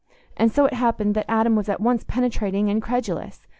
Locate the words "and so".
0.35-0.65